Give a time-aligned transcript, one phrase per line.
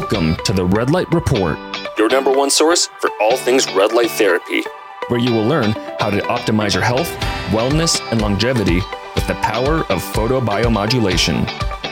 [0.00, 1.58] Welcome to the Red Light Report,
[1.98, 4.62] your number one source for all things red light therapy,
[5.08, 7.08] where you will learn how to optimize your health,
[7.50, 8.76] wellness, and longevity
[9.16, 11.44] with the power of photobiomodulation.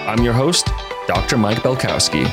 [0.07, 0.69] I'm your host,
[1.09, 1.37] Dr.
[1.37, 2.25] Mike Belkowski.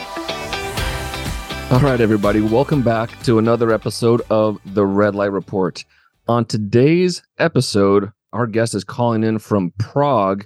[1.71, 5.83] All right, everybody, welcome back to another episode of the Red Light Report.
[6.27, 10.45] On today's episode, our guest is calling in from Prague.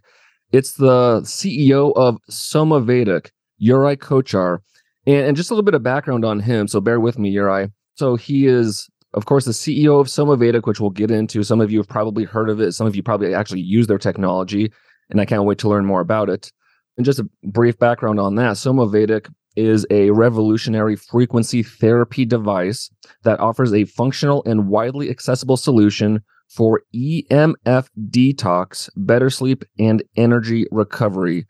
[0.54, 4.62] It's the CEO of Somavedic, Yuri Kocar.
[5.07, 6.67] And, and just a little bit of background on him.
[6.67, 7.71] So bear with me, Yuri.
[7.95, 11.41] So he is, of course, the CEO of Somavedic, which we'll get into.
[11.43, 12.73] Some of you have probably heard of it.
[12.73, 14.71] Some of you probably actually use their technology.
[15.09, 16.51] And I can't wait to learn more about it.
[16.98, 22.91] And just a brief background on that Somavedic is a revolutionary frequency therapy device
[23.23, 30.67] that offers a functional and widely accessible solution for EMF detox, better sleep, and energy
[30.71, 31.45] recovery.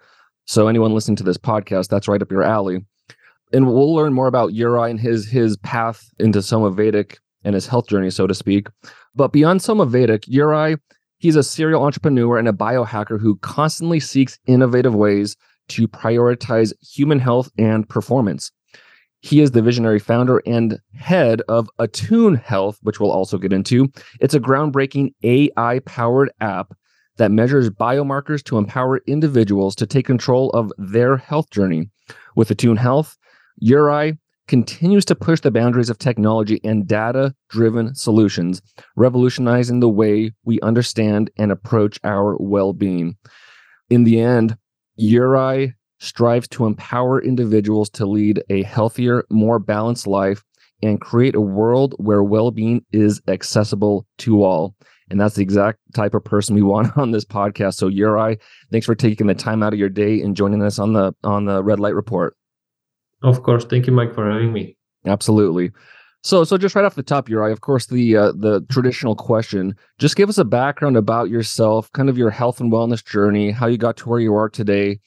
[0.45, 2.85] So, anyone listening to this podcast, that's right up your alley.
[3.53, 7.87] And we'll learn more about Yuri and his his path into Somavedic and his health
[7.87, 8.67] journey, so to speak.
[9.15, 10.77] But beyond Somavedic, Yuri,
[11.17, 15.35] he's a serial entrepreneur and a biohacker who constantly seeks innovative ways
[15.69, 18.51] to prioritize human health and performance.
[19.21, 23.91] He is the visionary founder and head of Attune Health, which we'll also get into.
[24.21, 26.73] It's a groundbreaking AI powered app
[27.17, 31.89] that measures biomarkers to empower individuals to take control of their health journey.
[32.35, 33.17] With Attune Health,
[33.57, 38.61] Yuri continues to push the boundaries of technology and data driven solutions,
[38.95, 43.17] revolutionizing the way we understand and approach our well being.
[43.89, 44.57] In the end,
[44.95, 50.43] Yuri strives to empower individuals to lead a healthier, more balanced life
[50.83, 54.75] and create a world where well being is accessible to all.
[55.09, 57.75] And that's the exact type of person we want on this podcast.
[57.75, 58.37] So Yuri,
[58.71, 61.45] thanks for taking the time out of your day and joining us on the on
[61.45, 62.35] the Red Light Report.
[63.23, 63.65] Of course.
[63.65, 64.77] Thank you, Mike, for having me.
[65.05, 65.71] Absolutely.
[66.23, 69.75] So, so just right off the top, Yuri, of course, the uh, the traditional question.
[69.97, 73.67] Just give us a background about yourself, kind of your health and wellness journey, how
[73.67, 74.99] you got to where you are today,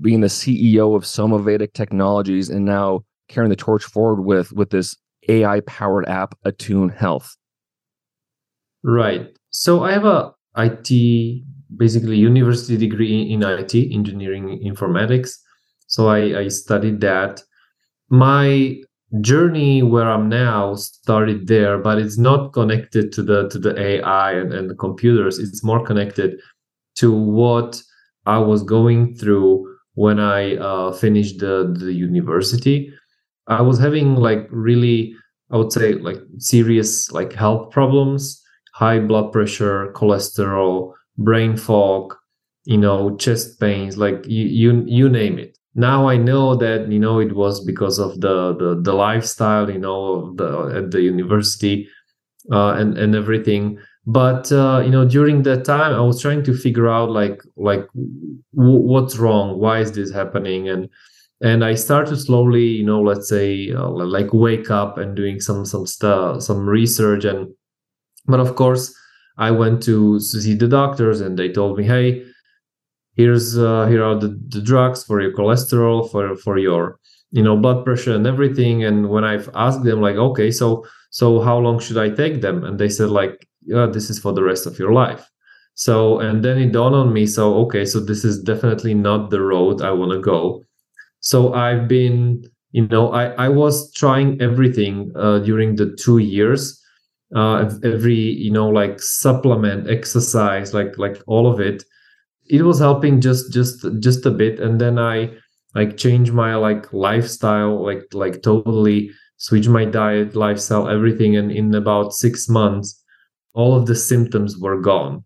[0.00, 4.96] being the CEO of Somavedic Technologies and now carrying the torch forward with with this
[5.28, 7.36] AI powered app Attune Health.
[8.82, 9.28] Right.
[9.50, 11.42] So I have a IT
[11.76, 15.36] basically university degree in IT, engineering informatics.
[15.90, 17.42] So I, I studied that.
[18.10, 18.76] My
[19.20, 24.32] journey where I'm now started there, but it's not connected to the to the AI
[24.32, 25.38] and, and the computers.
[25.38, 26.40] It's more connected
[26.96, 27.82] to what
[28.26, 32.92] I was going through when I uh, finished the, the university,
[33.48, 35.14] I was having like really,
[35.50, 38.42] I would say like serious like health problems,
[38.74, 42.14] high blood pressure, cholesterol, brain fog,
[42.64, 45.58] you know, chest pains, like you you, you name it.
[45.74, 49.78] Now I know that you know it was because of the the, the lifestyle, you
[49.78, 51.88] know, the at the university
[52.52, 53.78] uh, and and everything.
[54.06, 57.86] But uh, you know during that time i was trying to figure out like like
[58.56, 59.58] w- what's wrong?
[59.60, 60.68] Why is this happening?
[60.68, 60.88] And
[61.42, 65.64] and i started slowly you know let's say uh, like wake up and doing some
[65.66, 67.24] some stuff some research.
[67.24, 67.48] And
[68.26, 68.94] but of course
[69.38, 72.24] i went to see the doctors and they told me hey
[73.16, 76.98] here's uh, here are the, the drugs for your cholesterol for for your
[77.30, 81.40] you know blood pressure and everything and when i've asked them like okay so so
[81.40, 84.42] how long should i take them and they said like yeah, this is for the
[84.42, 85.28] rest of your life.
[85.74, 89.40] So, and then it dawned on me, so, okay, so this is definitely not the
[89.40, 90.64] road I want to go.
[91.20, 96.76] So I've been, you know, I, I was trying everything uh, during the two years.
[97.34, 101.84] Uh, every, you know, like supplement, exercise, like, like all of it.
[102.50, 104.60] It was helping just, just, just a bit.
[104.60, 105.30] And then I
[105.74, 111.36] like changed my like lifestyle, like, like totally switch my diet, lifestyle, everything.
[111.36, 113.02] And in about six months,
[113.54, 115.24] all of the symptoms were gone.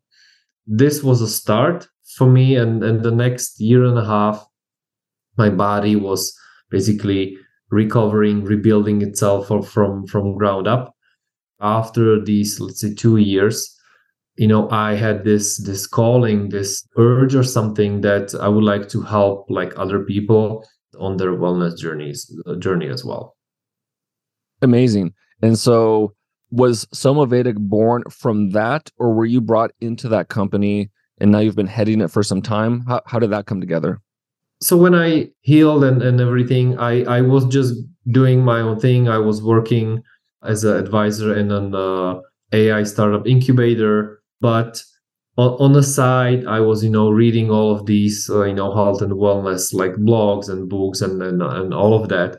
[0.66, 4.46] This was a start for me, and, and the next year and a half,
[5.36, 6.32] my body was
[6.70, 7.36] basically
[7.70, 10.94] recovering, rebuilding itself from from ground up.
[11.60, 13.73] After these, let's say, two years,
[14.36, 18.88] you know, I had this this calling, this urge or something that I would like
[18.90, 20.66] to help like other people
[20.98, 23.36] on their wellness journeys journey as well.
[24.62, 25.12] Amazing.
[25.42, 26.14] And so
[26.50, 31.56] was somavedic born from that, or were you brought into that company and now you've
[31.56, 32.84] been heading it for some time?
[32.86, 34.00] How, how did that come together?
[34.60, 37.74] So when I healed and, and everything, I, I was just
[38.10, 39.08] doing my own thing.
[39.08, 40.02] I was working
[40.42, 42.20] as an advisor in an uh,
[42.52, 44.82] AI startup incubator, but
[45.36, 48.74] on, on the side, I was, you know, reading all of these, uh, you know,
[48.74, 52.38] health and wellness like blogs and books and, and and all of that.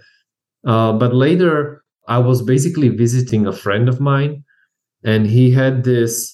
[0.66, 4.44] Uh, but later, I was basically visiting a friend of mine,
[5.04, 6.34] and he had this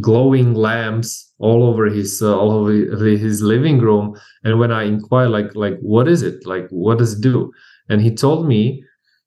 [0.00, 4.14] glowing lamps all over his uh, all over his living room.
[4.44, 6.46] And when I inquired, like like what is it?
[6.46, 7.52] Like what does it do?
[7.88, 8.84] And he told me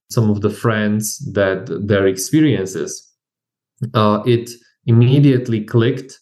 [0.09, 3.05] some of the friends that their experiences.
[3.93, 4.49] Uh, it
[4.89, 6.19] immediately clicked,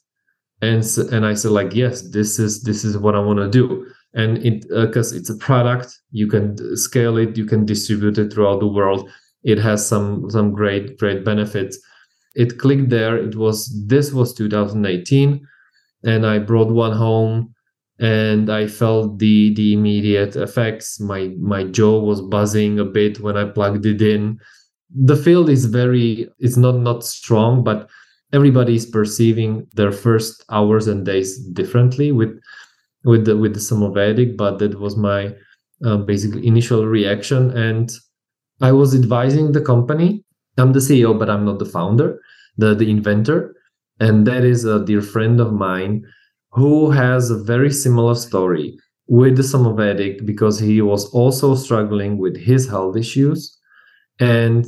[0.61, 3.85] and and I said like yes, this is this is what I want to do.
[4.13, 8.31] And it because uh, it's a product you can scale it you can distribute it
[8.31, 9.09] throughout the world.
[9.43, 11.77] It has some some great great benefits.
[12.35, 13.17] It clicked there.
[13.17, 15.47] It was this was 2018
[16.03, 17.53] and i brought one home
[17.99, 20.99] and i felt the the immediate effects.
[20.99, 24.39] My my jaw was buzzing a bit when i plugged it in.
[24.93, 27.89] The field is very it's not not strong but
[28.33, 32.39] everybody is perceiving their first hours and days differently with
[33.03, 35.33] with the with the Somavedic, but that was my
[35.85, 37.51] uh, basically initial reaction.
[37.57, 37.91] And
[38.61, 40.23] I was advising the company.
[40.57, 42.19] I'm the CEO, but I'm not the founder,
[42.57, 43.55] the the inventor.
[43.99, 46.05] And that is a dear friend of mine
[46.51, 48.77] who has a very similar story
[49.07, 53.57] with the Somavedic because he was also struggling with his health issues.
[54.19, 54.65] And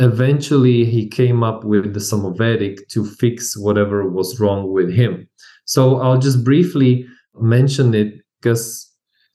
[0.00, 5.28] eventually he came up with the Somavedic to fix whatever was wrong with him.
[5.64, 8.88] So I'll just briefly mention it because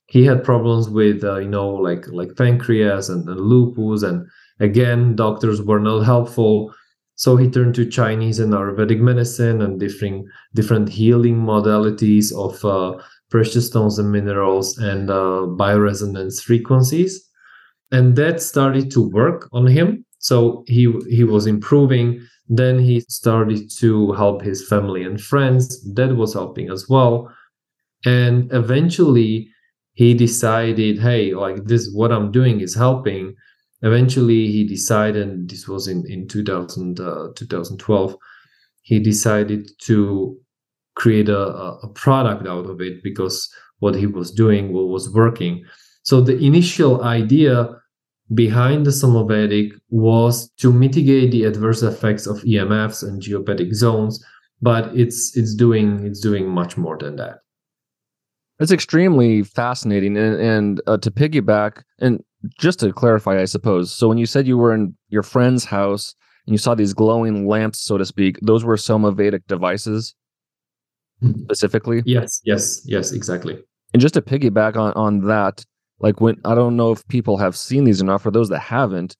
[0.06, 4.26] he had problems with uh, you know like like pancreas and, and, lupus and
[4.60, 6.74] again doctors were not helpful.
[7.16, 13.00] So he turned to chinese and ayurvedic medicine and different different healing modalities of uh,
[13.30, 17.28] precious stones and minerals and uh, bioresonance frequencies.
[17.92, 22.26] And that started to work on him so he he was improving.
[22.48, 25.64] Then he started to help his family and friends.
[25.94, 27.30] That was helping as well.
[28.06, 29.50] And eventually
[29.92, 33.34] he decided hey like this what i'm doing is helping.
[33.82, 38.16] Eventually he decided this was in in 2000 uh, 2012
[38.82, 40.38] he decided to
[40.96, 41.44] create a,
[41.86, 45.64] a product out of it because what he was doing was working.
[46.02, 47.76] So the initial idea
[48.32, 54.24] behind the Somavedic was to mitigate the adverse effects of EMFs and geopathic zones,
[54.62, 57.40] but it's it's doing it's doing much more than that.
[58.60, 62.22] It's extremely fascinating, and, and uh, to piggyback, and
[62.58, 63.92] just to clarify, I suppose.
[63.92, 66.14] So when you said you were in your friend's house
[66.46, 70.14] and you saw these glowing lamps, so to speak, those were Somavedic devices
[71.42, 72.02] specifically.
[72.06, 73.58] Yes, yes, yes, exactly.
[73.92, 75.64] And just to piggyback on on that,
[76.00, 78.22] like when I don't know if people have seen these or not.
[78.22, 79.16] For those that haven't,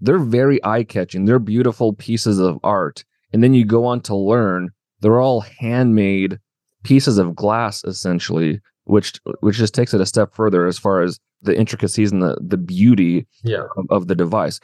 [0.00, 1.24] they're very eye catching.
[1.24, 4.70] They're beautiful pieces of art, and then you go on to learn
[5.00, 6.38] they're all handmade
[6.84, 11.18] pieces of glass essentially which which just takes it a step further as far as
[11.42, 13.64] the intricacies and the the beauty yeah.
[13.76, 14.60] of, of the device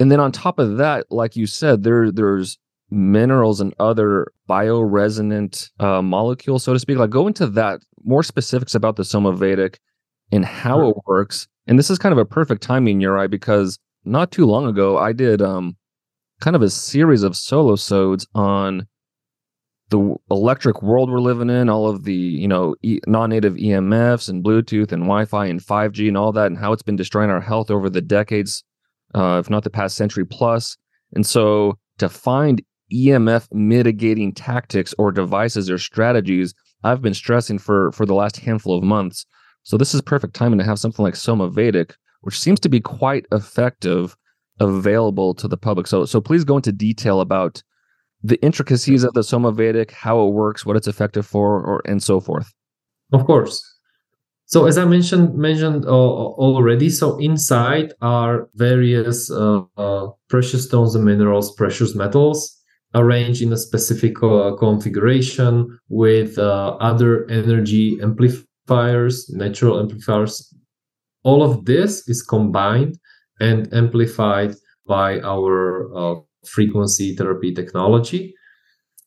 [0.00, 2.58] and then on top of that like you said there there's
[2.90, 8.74] minerals and other bioresonant uh, molecules so to speak like go into that more specifics
[8.74, 9.76] about the somavedic
[10.32, 10.90] and how sure.
[10.90, 14.66] it works and this is kind of a perfect timing Uri because not too long
[14.66, 15.76] ago i did um
[16.40, 18.86] kind of a series of solo sodes on
[19.90, 24.44] the electric world we're living in, all of the you know e- non-native EMFs and
[24.44, 27.70] Bluetooth and Wi-Fi and 5G and all that, and how it's been destroying our health
[27.70, 28.64] over the decades,
[29.14, 30.76] uh, if not the past century plus.
[31.14, 32.62] And so, to find
[32.92, 38.76] EMF mitigating tactics or devices or strategies, I've been stressing for for the last handful
[38.76, 39.24] of months.
[39.68, 43.26] So this is perfect timing to have something like Somavedic, which seems to be quite
[43.32, 44.16] effective,
[44.60, 45.86] available to the public.
[45.86, 47.62] So so please go into detail about
[48.22, 52.18] the intricacies of the Somavedic, how it works, what it's effective for, or and so
[52.18, 52.50] forth.
[53.12, 53.62] Of course.
[54.46, 60.94] So as I mentioned mentioned uh, already, so inside are various uh, uh, precious stones
[60.94, 62.56] and minerals, precious metals
[62.94, 68.47] arranged in a specific uh, configuration with uh, other energy amplifiers,
[69.30, 70.54] natural amplifiers.
[71.24, 72.98] All of this is combined
[73.40, 74.54] and amplified
[74.86, 78.34] by our uh, frequency therapy technology.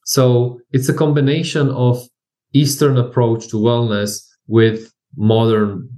[0.06, 2.01] So it's a combination of
[2.53, 5.89] Eastern approach to wellness with modern,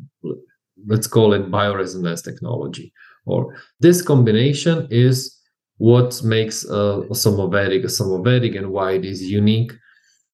[0.87, 2.93] let's call it bioresonance technology.
[3.25, 5.35] Or this combination is
[5.77, 9.71] what makes a, a Somavedic a Somavedic and why it is unique.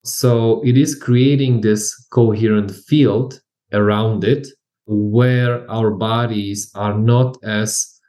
[0.03, 3.41] So it is creating this coherent field
[3.74, 4.48] around it
[4.86, 8.00] where our bodies are not as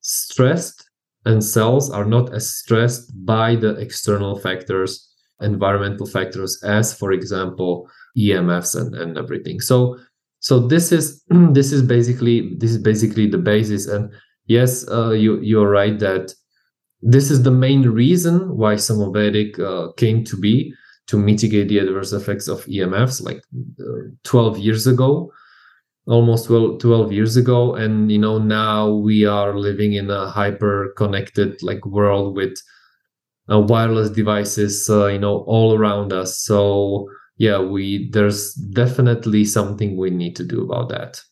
[0.00, 0.88] stressed
[1.24, 5.08] and cells are not as stressed by the external factors,
[5.40, 9.60] environmental factors, as for example, EMFs and, and everything.
[9.60, 9.98] So
[10.40, 14.10] so this is this is basically this is basically the basis and
[14.46, 16.34] yes, uh, you you're right that
[17.02, 20.74] this is the main reason why Somavedic uh, came to be
[21.08, 23.42] to mitigate the adverse effects of EMFs like
[23.80, 25.32] uh, 12 years ago,
[26.06, 27.74] almost 12, 12 years ago.
[27.74, 32.56] And, you know, now we are living in a hyper connected like world with
[33.50, 36.38] uh, wireless devices, uh, you know, all around us.
[36.38, 41.22] So yeah, we, there's definitely something we need to do about that.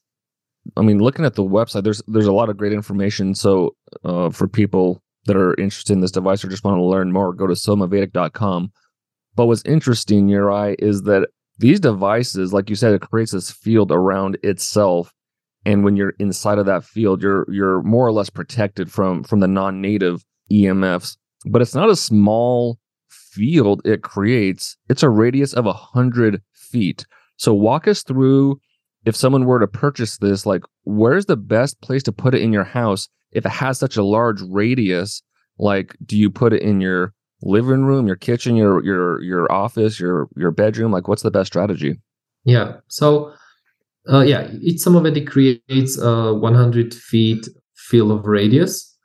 [0.76, 3.37] I mean, looking at the website, there's there's a lot of great information.
[3.37, 7.12] So uh, for people that are interested in this device or just want to learn
[7.12, 8.73] more, go to somavedic.com.
[9.37, 11.28] But what's interesting, Uri, is that
[11.59, 15.12] these devices, like you said, it creates this field around itself.
[15.64, 19.40] And when you're inside of that field, you're you're more or less protected from from
[19.40, 21.16] the non-native EMFs.
[21.47, 22.78] But it's not a small
[23.09, 24.76] field it creates.
[24.88, 27.05] It's a radius of a hundred feet.
[27.37, 28.59] So walk us through
[29.05, 32.52] if someone were to purchase this, like where's the best place to put it in
[32.52, 35.23] your house if it has such a large radius?
[35.59, 40.00] Like, do you put it in your living room, your kitchen, your your your office,
[40.00, 40.93] your your bedroom?
[40.93, 42.00] Like, what's the best strategy?
[42.45, 42.76] Yeah.
[42.88, 43.33] So,
[44.11, 48.97] uh, yeah, each Somavedic creates a 100 feet field of radius,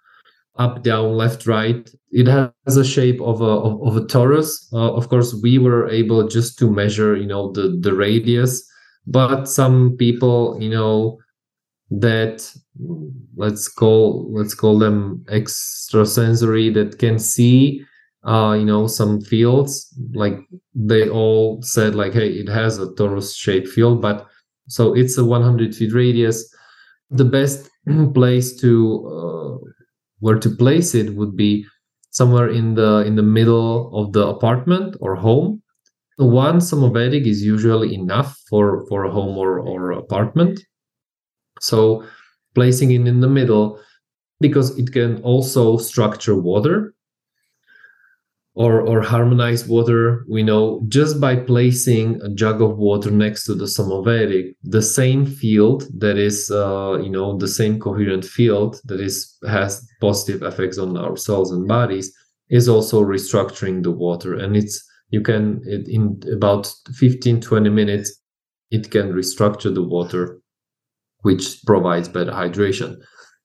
[0.58, 1.90] up, down, left, right.
[2.12, 4.72] It has a shape of a of, of a torus.
[4.74, 8.64] Uh, of course, we were able just to measure, you know, the the radius,
[9.08, 11.18] but some people, you know,
[11.90, 12.50] that
[13.36, 17.84] let's call let's call them extrasensory that can see
[18.24, 20.38] uh, you know, some fields, like
[20.76, 24.28] they all said, like, hey, it has a torus shaped field, but
[24.68, 26.54] so it's a 100 feet radius.
[27.10, 27.70] The best
[28.14, 28.72] place to
[29.08, 29.70] uh,
[30.20, 31.66] where to place it would be
[32.12, 35.62] somewhere in the in the middle of the apartment or home.
[36.18, 40.62] One Somavedic is usually enough for for a home or or apartment.
[41.60, 42.04] So
[42.56, 43.80] placing it in the middle
[44.42, 46.94] because it can also structure water
[48.54, 53.56] or or harmonize water we know just by placing a jug of water next to
[53.56, 59.00] the Somavedic the same field that is uh, you know the same coherent field that
[59.00, 62.14] is has positive effects on our cells and bodies
[62.52, 64.36] is also restructuring the water.
[64.36, 68.22] And it's you can it, in about 15 20 minutes
[68.70, 70.40] it can restructure the water
[71.22, 72.98] which provides better hydration.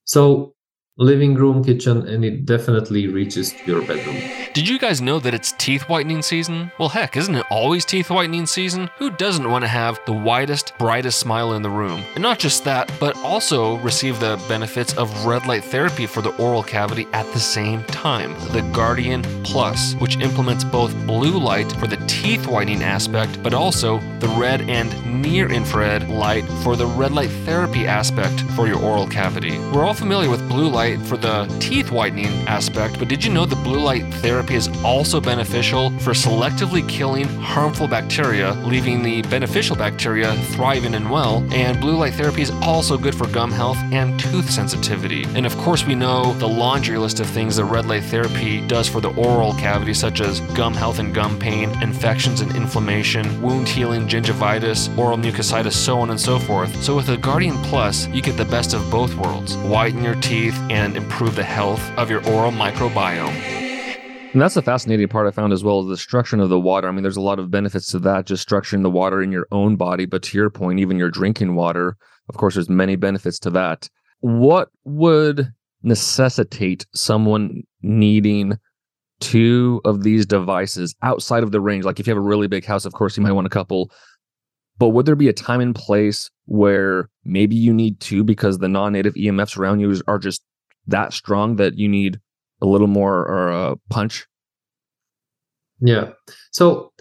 [0.04, 0.54] So
[0.98, 4.16] living room, kitchen, and it definitely reaches to your bedroom.
[4.54, 6.72] Did you guys know that it's teeth whitening season?
[6.78, 8.88] Well, heck, isn't it always teeth whitening season?
[8.96, 12.02] Who doesn't want to have the widest, brightest smile in the room?
[12.14, 16.34] And not just that, but also receive the benefits of red light therapy for the
[16.36, 18.32] oral cavity at the same time.
[18.52, 23.98] The Guardian Plus, which implements both blue light for the teeth whitening aspect, but also
[24.20, 29.06] the red and near infrared light for the red light therapy aspect for your oral
[29.06, 29.58] cavity.
[29.58, 33.32] We're all familiar with blue light light for the teeth whitening aspect, but did you
[33.32, 39.22] know that blue light therapy is also beneficial for selectively killing harmful bacteria, leaving the
[39.22, 41.44] beneficial bacteria thriving and well?
[41.50, 45.24] And blue light therapy is also good for gum health and tooth sensitivity.
[45.34, 48.88] And of course, we know the laundry list of things that red light therapy does
[48.88, 53.68] for the oral cavity, such as gum health and gum pain, infections and inflammation, wound
[53.68, 56.70] healing, gingivitis, oral mucositis, so on and so forth.
[56.80, 60.56] So with the Guardian Plus, you get the best of both worlds whiten your teeth
[60.70, 63.56] and improve the health of your oral microbiome.
[64.32, 66.88] And that's the fascinating part I found as well as the structuring of the water.
[66.88, 69.46] I mean, there's a lot of benefits to that, just structuring the water in your
[69.50, 70.04] own body.
[70.04, 71.96] But to your point, even your drinking water,
[72.28, 73.88] of course, there's many benefits to that.
[74.20, 75.52] What would
[75.82, 78.58] necessitate someone needing
[79.20, 81.86] two of these devices outside of the range?
[81.86, 83.90] Like if you have a really big house, of course, you might want a couple.
[84.78, 88.68] But would there be a time and place where maybe you need two because the
[88.68, 90.42] non native EMFs around you are just
[90.86, 92.20] that strong that you need
[92.62, 94.26] a little more or a punch?
[95.80, 96.10] Yeah.
[96.52, 96.92] So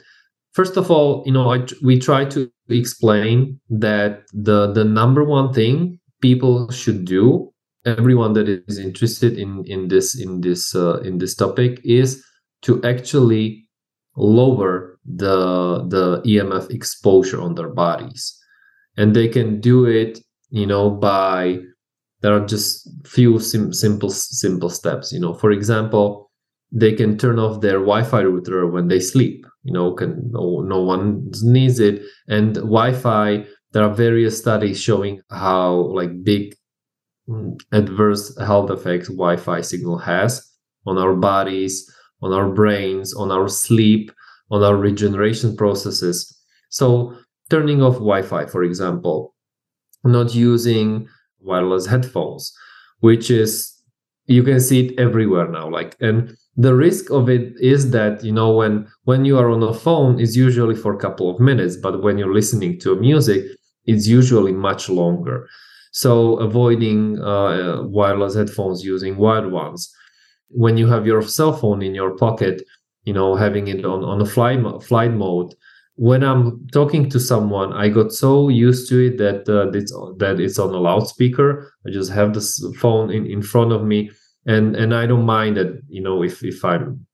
[0.53, 5.53] first of all, you know, I, we try to explain that the the number one
[5.53, 7.53] thing people should do,
[7.85, 12.23] everyone that is interested in in this in this uh, in this topic, is
[12.63, 13.67] to actually
[14.15, 18.35] lower the the EMF exposure on their bodies,
[18.97, 21.59] and they can do it, you know, by
[22.25, 25.35] there are just few sim- simple simple steps you know.
[25.35, 26.31] For example
[26.71, 30.81] they can turn off their wi-fi router when they sleep you know can no, no
[30.81, 32.01] one needs it.
[32.27, 36.55] And wi-fi there are various studies showing how like big
[37.29, 40.43] mm, adverse health effects wi-fi signal has
[40.87, 41.75] on our bodies
[42.23, 44.11] on our brains on our sleep
[44.49, 46.17] on our regeneration processes.
[46.69, 47.13] So
[47.51, 49.35] turning off wi-fi for example
[50.03, 51.07] not using
[51.45, 52.53] wireless headphones
[52.99, 53.71] which is
[54.27, 58.31] you can see it everywhere now like and the risk of it is that you
[58.31, 61.75] know when when you are on a phone is usually for a couple of minutes
[61.75, 63.45] but when you're listening to music
[63.85, 65.47] it's usually much longer.
[65.91, 69.93] So avoiding uh, wireless headphones using wired ones.
[70.49, 72.63] When you have your cell phone in your pocket
[73.03, 75.53] you know having it on on a flight flight mode
[75.95, 80.39] when i'm talking to someone i got so used to it that uh, it's that
[80.39, 81.71] it's on a loudspeaker.
[81.87, 84.11] I just have this phone in, in front of me.
[84.45, 87.05] And and i don't mind that you know if if i'm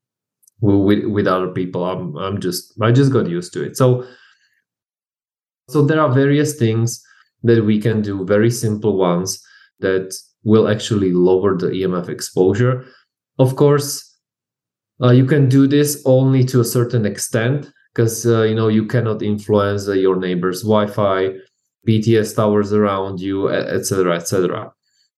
[0.59, 3.77] with with other people i'm i'm just i just got used to it.
[3.77, 4.05] So
[5.69, 7.01] so there are various things
[7.43, 9.41] that we can do very simple ones
[9.79, 12.83] that will actually lower the emf exposure.
[13.37, 14.07] Of course
[15.03, 18.85] uh, you can do this only to a certain extent because uh, you know you
[18.85, 21.29] cannot influence uh, your neighbor's wi-fi
[21.87, 24.71] bts towers around you etc etc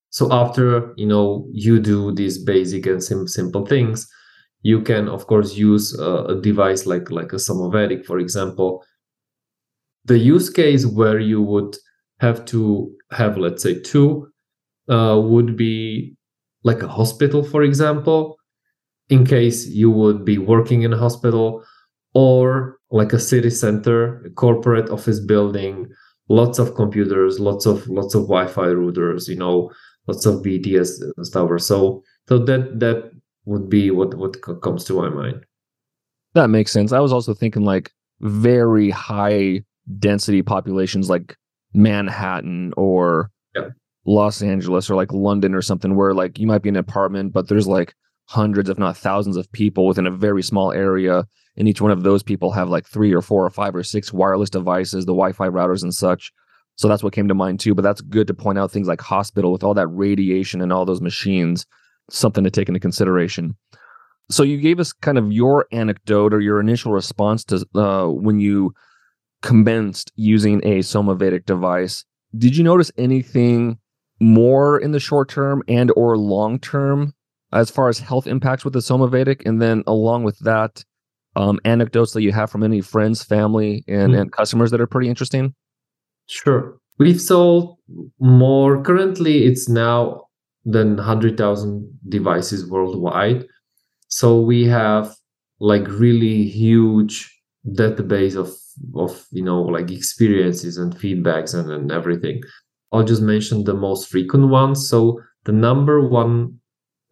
[0.10, 4.08] so after you know you do these basic and sim- simple things
[4.64, 8.84] you can of course use a, a device like like a Somavedic for example.
[10.06, 11.76] The use case where you would
[12.20, 14.28] have to have let's say two
[14.90, 16.16] uh, would be
[16.64, 18.38] like a hospital for example.
[19.10, 21.64] In case you would be working in a hospital
[22.14, 25.88] or like a city center a corporate office building
[26.30, 29.72] lots of computers lots of lots of wi-fi routers you know
[30.08, 31.62] lots of BTS stuff.
[31.62, 33.12] So so that that
[33.46, 35.46] would be what what comes to my mind.
[36.34, 36.92] That makes sense.
[36.92, 37.92] I was also thinking like
[38.22, 39.64] very high
[40.00, 41.36] density populations like
[41.74, 43.70] Manhattan or yeah.
[44.06, 47.34] Los Angeles or like London or something where like you might be in an apartment
[47.34, 47.94] but there's like
[48.30, 51.26] hundreds if not thousands of people within a very small area
[51.58, 54.12] and each one of those people have like three or four or five or six
[54.12, 56.32] wireless devices the wi-fi routers and such
[56.76, 57.76] so that's what came to mind too.
[57.76, 60.86] But that's good to point out things like hospital with all that radiation and all
[60.86, 61.66] those machines,
[62.10, 63.56] something to take into consideration.
[64.30, 68.40] So you gave us kind of your anecdote or your initial response to uh, when
[68.40, 68.74] you
[69.42, 72.06] commenced using a Somavedic device.
[72.36, 73.78] Did you notice anything
[74.20, 77.14] more in the short term and or long term
[77.52, 79.46] as far as health impacts with the Somavedic?
[79.46, 80.84] And then along with that,
[81.36, 84.22] um, anecdotes that you have from any friends, family, and, mm-hmm.
[84.22, 85.54] and customers that are pretty interesting?
[86.28, 86.78] Sure.
[87.00, 87.78] We've sold
[88.20, 88.82] more.
[88.82, 90.28] Currently, it's now
[90.66, 93.46] than 100,000 devices worldwide.
[94.08, 95.14] So we have
[95.60, 97.30] like really huge
[97.68, 98.52] database of
[98.96, 102.42] of you know like experiences and feedbacks and, and everything.
[102.92, 104.88] I'll just mention the most frequent ones.
[104.88, 106.60] So the number one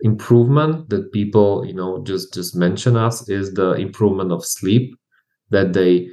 [0.04, 4.96] improvement that people you know just just mention us is the improvement of sleep
[5.52, 6.08] that they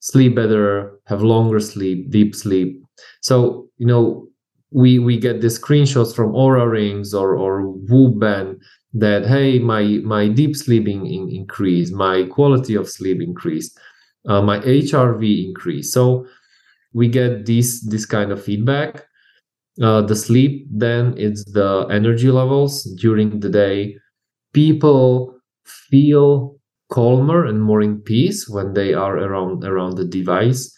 [0.00, 2.82] sleep better, have longer sleep, deep sleep.
[3.22, 4.26] So, you know,
[4.72, 8.60] we we get the screenshots from Oura rings or or Whoop band
[8.94, 13.78] that hey, my my deep sleeping in, increased, my quality of sleep increased,
[14.28, 15.92] uh, my HRV increased.
[15.92, 16.26] So
[16.92, 19.06] we get this this kind of feedback.
[19.82, 23.96] Uh, the sleep, then it's the energy levels during the day.
[24.52, 26.58] People feel
[26.90, 30.70] calmer and more in peace when they are around around the device.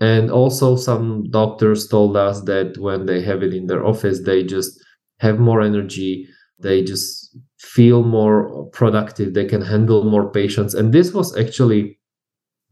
[0.00, 4.42] And also some doctors told us that when they have it in their office they
[4.44, 4.78] just
[5.20, 6.26] have more energy.
[6.60, 9.34] They just feel more productive.
[9.34, 10.74] They can handle more patients.
[10.74, 11.98] And this was actually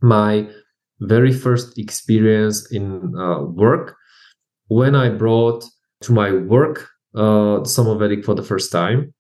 [0.00, 0.48] my
[1.00, 3.96] very first experience in uh, work.
[4.68, 5.64] When i brought
[6.02, 9.12] to my work uh, Somavedic for the first time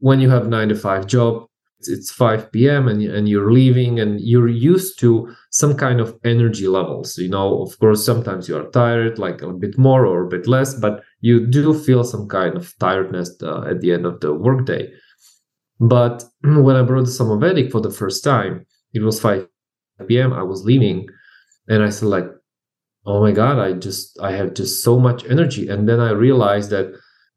[0.00, 1.48] when you have 9 to 5 job
[1.80, 2.88] it's 5 p.m.
[2.88, 7.16] and, and you're leaving and you're used to some kind of energy levels.
[7.16, 10.48] You know, of course, sometimes you are tired, like a bit more or a bit
[10.48, 14.34] less, but you do feel some kind of tiredness uh, at the end of the
[14.34, 14.90] workday.
[15.78, 19.46] But when I brought the Somavedic for the first time, it was 5
[20.08, 20.32] p.m.
[20.32, 21.06] I was leaving
[21.68, 22.26] and I said like,
[23.08, 25.68] oh my God, I just, I have just so much energy.
[25.68, 26.86] And then I realized that,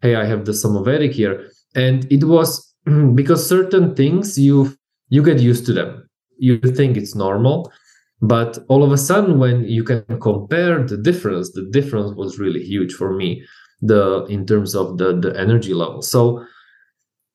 [0.01, 1.49] hey, I have the Somavedic here.
[1.75, 2.71] And it was
[3.15, 4.75] because certain things you
[5.11, 6.09] you get used to them
[6.41, 7.71] you think it's normal
[8.21, 12.63] but all of a sudden when you can compare the difference the difference was really
[12.63, 13.43] huge for me
[13.81, 16.43] the in terms of the the energy level so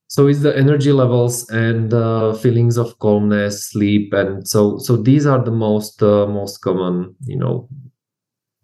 [0.09, 5.27] so it's the energy levels and uh, feelings of calmness sleep and so so these
[5.27, 7.68] are the most uh, most common you know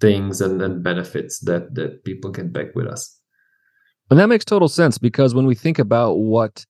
[0.03, 3.19] things and, and benefits that that people get back with us
[4.11, 6.67] and that makes total sense because when we think about what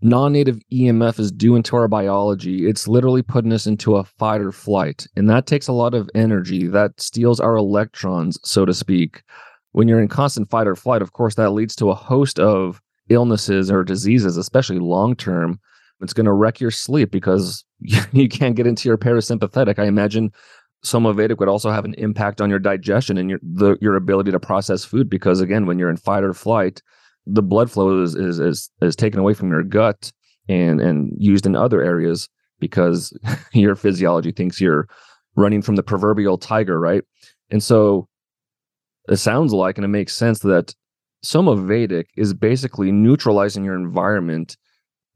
[0.00, 4.40] non native EMF is doing to our biology, it's literally putting us into a fight
[4.40, 5.06] or flight.
[5.16, 6.66] And that takes a lot of energy.
[6.66, 9.22] That steals our electrons, so to speak.
[9.72, 12.80] when you're in constant fight or flight, of course, that leads to a host of
[13.08, 15.58] illnesses or diseases, especially long term.
[16.02, 17.64] It's going to wreck your sleep because
[18.12, 19.78] you can't get into your parasympathetic.
[19.78, 20.30] I imagine
[20.84, 24.40] Somavedic would also have an impact on your digestion and your the, your ability to
[24.40, 26.82] process food because again, when you're in fight or flight,
[27.26, 30.12] the blood flow is is is, is taken away from your gut
[30.48, 33.12] and and used in other areas because
[33.52, 34.88] your physiology thinks you're
[35.36, 37.02] running from the proverbial tiger, right?
[37.50, 38.08] And so
[39.08, 40.74] it sounds like, and it makes sense that
[41.24, 44.56] Somavedic is basically neutralizing your environment.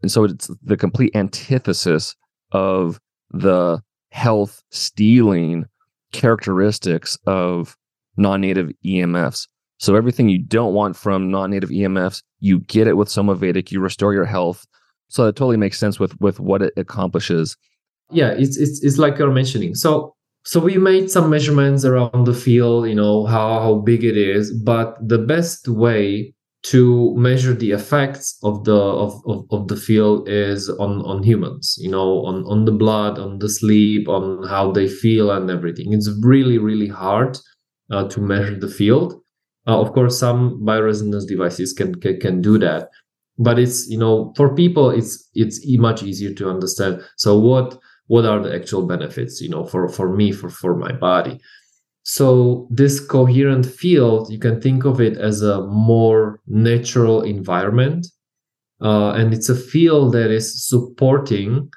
[0.03, 2.15] And so it's the complete antithesis
[2.53, 3.01] of
[3.31, 3.81] the
[4.17, 5.67] health stealing
[6.13, 7.77] characteristics of
[8.17, 9.47] non native EMFs.
[9.79, 13.81] So everything you don't want from non native EMFs, you get it with Somavedic, you
[13.81, 14.67] restore your health.
[15.09, 17.59] So that totally makes sense with with what it accomplishes.
[18.11, 19.75] Yeah, it's it's it's like you're mentioning.
[19.75, 24.17] So so we made some measurements around the field, you know, how, how big it
[24.17, 26.33] is, but the best way
[26.67, 31.77] to measure the effects of the of, of, of the field is on on humans
[31.79, 35.93] you know on on the blood on the sleep on how they feel and everything.
[35.93, 37.39] It's really really hard
[37.93, 39.15] uh, to measure the field.
[39.69, 42.89] Uh, of course some bioresonance devices can, can can do that.
[43.39, 47.01] But it's you know for people it's it's much easier to understand.
[47.17, 50.93] So what what are the actual benefits you know for for me for for my
[50.93, 51.41] body
[52.09, 58.07] so this coherent field you can think of it as a more natural environment
[58.81, 61.69] uh, and it's a field that is supporting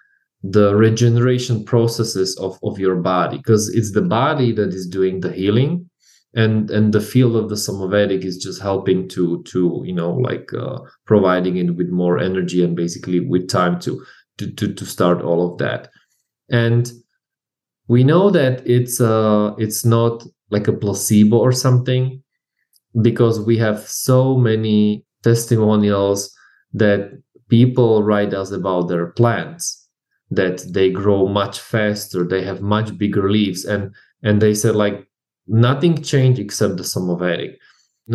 [0.44, 5.32] the regeneration processes of, of your body because it's the body that is doing the
[5.32, 5.90] healing
[6.36, 10.54] and and the field of the somavedic is just helping to to you know like
[10.54, 14.06] uh, providing it with more energy and basically with time to
[14.38, 15.90] to to, to start all of that.
[16.52, 16.92] And
[17.90, 22.24] we know that it's uh it's not like a placebo or something
[23.02, 26.32] because we have so many testimonials
[26.74, 27.12] that
[27.50, 29.88] people write us about their plants
[30.32, 35.08] that they grow much faster they have much bigger leaves and and they said like
[35.48, 37.56] nothing changed except the somavedic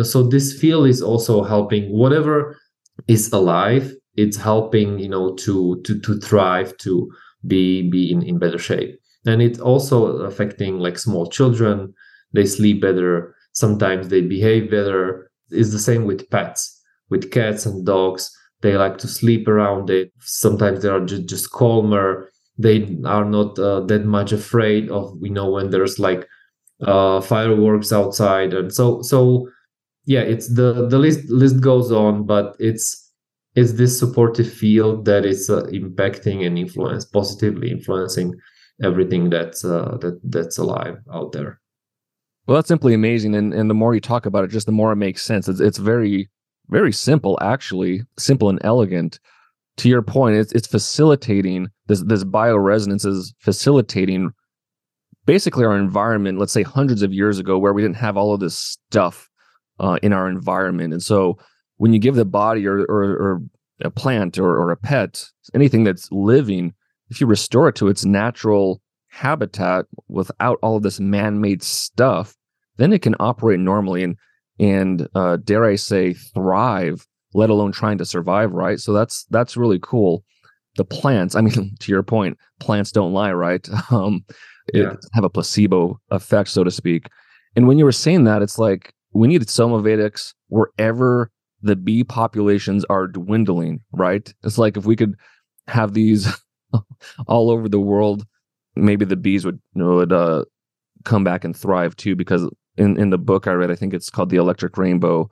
[0.01, 2.57] so this field is also helping whatever
[3.07, 7.11] is alive it's helping you know to to to thrive to
[7.45, 11.93] be be in, in better shape and it's also affecting like small children.
[12.33, 13.35] They sleep better.
[13.53, 15.29] Sometimes they behave better.
[15.49, 16.71] It's the same with pets.
[17.09, 20.11] With cats and dogs they like to sleep around it.
[20.21, 22.29] Sometimes they are just, just calmer.
[22.57, 26.27] They are not uh, that much afraid of you know when there's like
[26.81, 28.53] uh, fireworks outside.
[28.53, 29.47] And so so
[30.05, 33.11] yeah it's the the list list goes on but it's
[33.55, 38.33] it's this supportive field that is uh, impacting and influence positively influencing
[38.83, 41.59] everything that's uh, that that's alive out there.
[42.47, 44.91] Well that's simply amazing and and the more you talk about it just the more
[44.91, 45.47] it makes sense.
[45.47, 46.29] It's, it's very
[46.69, 49.19] very simple actually simple and elegant.
[49.77, 54.31] To your point it's, it's facilitating this this bioresonance is facilitating
[55.25, 58.39] basically our environment let's say hundreds of years ago where we didn't have all of
[58.39, 59.29] this stuff
[59.79, 60.93] uh, in our environment.
[60.93, 61.37] And so
[61.77, 63.41] when you give the body or or, or
[63.81, 66.73] a plant or, or a pet anything that's living
[67.15, 72.35] if you restore it to its natural habitat without all of this man-made stuff
[72.77, 74.17] then it can operate normally and
[74.59, 79.57] and uh, dare i say thrive let alone trying to survive right so that's that's
[79.57, 80.23] really cool
[80.75, 84.23] the plants i mean to your point plants don't lie right um
[84.73, 84.93] yeah.
[85.13, 87.07] have a placebo effect so to speak
[87.55, 91.31] and when you were saying that it's like we need somavedics wherever
[91.65, 94.31] the bee populations are dwindling, right?
[94.43, 95.15] It's like if we could
[95.67, 96.27] have these
[97.27, 98.25] all over the world,
[98.75, 100.45] maybe the bees would would uh,
[101.03, 102.15] come back and thrive too.
[102.15, 105.29] Because in in the book I read, I think it's called the Electric Rainbow.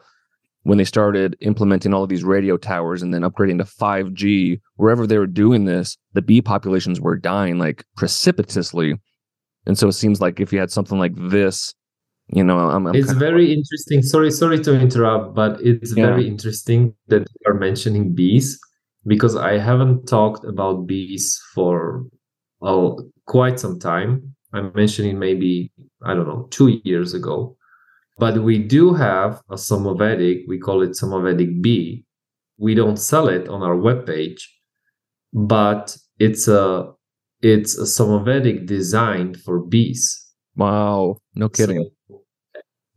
[0.66, 5.06] When they started implementing all of these radio towers and then upgrading to 5G, wherever
[5.06, 8.96] they were doing this, the bee populations were dying like precipitously.
[9.66, 11.76] And so it seems like if you had something like this
[12.30, 13.58] you know I'm, I'm it's very of...
[13.58, 16.08] interesting sorry sorry to interrupt but it's yeah.
[16.08, 18.60] very interesting that you are mentioning bees
[19.06, 22.06] because i haven't talked about bees for
[22.62, 24.36] oh, quite some time.
[24.54, 25.72] I'm mentioning maybe
[26.04, 27.58] i don't know two years ago.
[28.20, 32.06] But we do have a somavedic we call it somavedic bee.
[32.58, 34.42] We don't sell it on our webpage
[35.34, 36.92] but it's a
[37.42, 40.20] it's a somavedic designed for bees.
[40.56, 41.18] Wow.
[41.36, 41.90] No kidding.
[42.08, 42.24] so,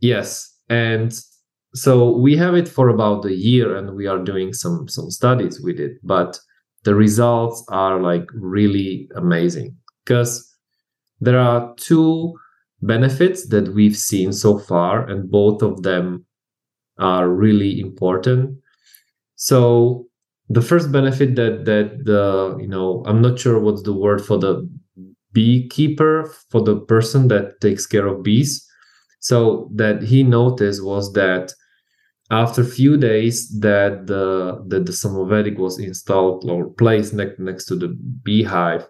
[0.01, 1.19] Yes, and
[1.77, 5.61] so we have it for about a year, and we are doing some some studies
[5.61, 5.99] with it.
[6.03, 6.41] But
[6.85, 10.51] the results are like really amazing because
[11.21, 12.35] there are two
[12.81, 16.25] benefits that we've seen so far, and both of them
[16.99, 18.59] are really important.
[19.35, 20.07] So
[20.49, 24.39] the first benefit that that the you know I'm not sure what's the word for
[24.39, 24.67] the
[25.33, 28.67] beekeeper for the person that takes care of bees.
[29.21, 31.53] So that he noticed was that
[32.31, 37.67] after a few days that the that the Somavedic was installed or placed next next
[37.67, 37.89] to the
[38.23, 38.87] beehive,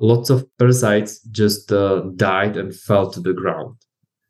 [0.00, 3.76] lots of parasites just uh, died and fell to the ground.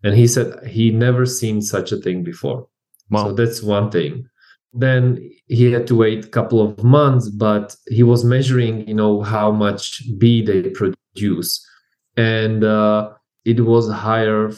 [0.02, 2.68] And he said he never seen such a thing before.
[3.10, 3.24] Wow.
[3.24, 4.26] So that's one thing.
[4.72, 9.22] Then he had to wait a couple of months, but he was measuring, you know,
[9.22, 11.64] how much bee they produce,
[12.16, 13.10] and uh,
[13.44, 14.50] it was higher,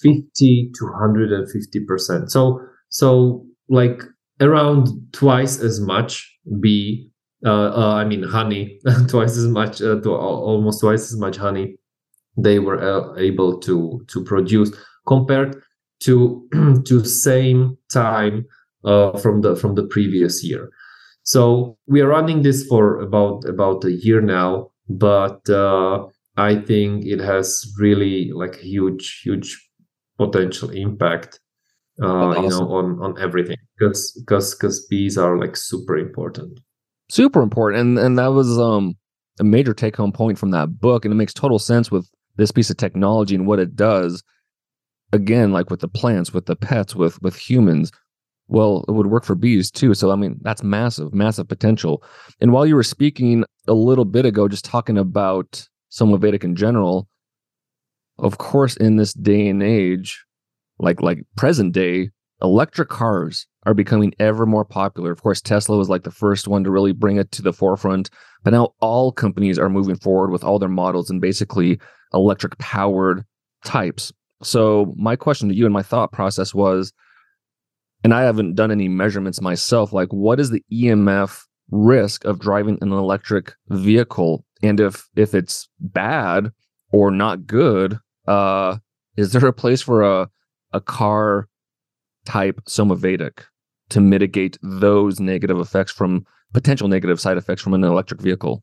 [0.00, 2.30] fifty to hundred and fifty percent.
[2.30, 2.60] So
[2.92, 4.02] so like
[4.40, 7.10] around twice as much bee
[7.44, 8.78] uh, uh, I mean honey,
[9.08, 11.76] twice as much, uh, to almost twice as much honey
[12.36, 14.72] they were uh, able to to produce
[15.06, 15.62] compared
[16.00, 16.48] to
[16.86, 18.46] to same time
[18.84, 20.70] uh, from the from the previous year.
[21.24, 27.06] So we are running this for about about a year now, but uh, I think
[27.06, 29.58] it has really like huge huge
[30.18, 31.40] potential impact
[32.02, 32.44] uh, awesome.
[32.44, 36.60] you know on on everything because because because bees are like super important.
[37.10, 38.96] Super important and and that was um
[39.40, 42.50] a major take home point from that book and it makes total sense with this
[42.50, 44.22] piece of technology and what it does.
[45.12, 47.92] Again like with the plants with the pets with with humans
[48.48, 52.02] well it would work for bees too so i mean that's massive massive potential.
[52.40, 57.08] And while you were speaking a little bit ago just talking about somavedic in general
[58.18, 60.24] of course in this day and age
[60.82, 62.10] like like present day
[62.42, 65.12] electric cars are becoming ever more popular.
[65.12, 68.10] Of course, Tesla was like the first one to really bring it to the forefront,
[68.42, 71.80] but now all companies are moving forward with all their models and basically
[72.12, 73.24] electric powered
[73.64, 74.12] types.
[74.42, 76.92] So, my question to you and my thought process was
[78.04, 81.40] and I haven't done any measurements myself, like what is the EMF
[81.70, 86.50] risk of driving an electric vehicle and if if it's bad
[86.90, 88.78] or not good, uh
[89.16, 90.28] is there a place for a
[90.72, 91.48] a car
[92.24, 93.44] type Somavedic
[93.90, 98.62] to mitigate those negative effects from potential negative side effects from an electric vehicle?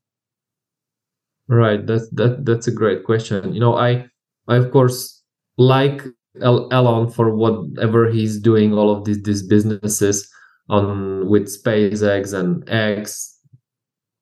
[1.48, 1.86] Right.
[1.86, 3.54] That's that that's a great question.
[3.54, 4.08] You know, I
[4.48, 5.24] I of course
[5.58, 6.04] like
[6.42, 10.30] Elon for whatever he's doing, all of these these businesses
[10.70, 13.36] on with SpaceX and X,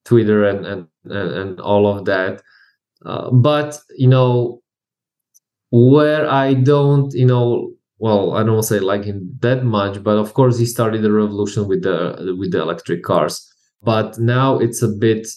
[0.05, 2.41] Twitter and and and, all of that.
[3.05, 4.61] Uh, but you know,
[5.71, 10.33] where I don't, you know, well i don't say like him that much but of
[10.33, 13.53] course he started the revolution with the with the electric cars.
[13.81, 15.27] But now it's a bit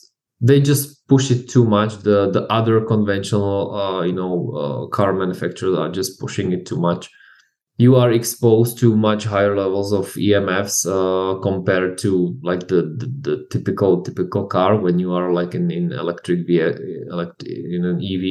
[0.40, 1.98] they just push it too much.
[1.98, 6.78] The the other conventional uh, you know uh, car manufacturers are just pushing it too
[6.78, 7.10] much.
[7.76, 13.06] You are exposed to much higher levels of emfs uh, compared to like the, the,
[13.20, 18.24] the typical typical car when you are like in in electric in an ev